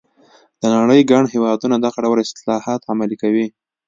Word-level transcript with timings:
د 0.61 0.63
نړۍ 0.75 1.01
ګڼ 1.11 1.23
هېوادونه 1.33 1.75
دغه 1.79 1.99
ډول 2.05 2.19
اصلاحات 2.21 2.81
عملي 2.91 3.17
کوي. 3.21 3.45